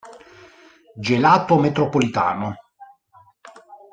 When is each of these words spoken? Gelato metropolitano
Gelato 0.97 1.59
metropolitano 1.59 2.55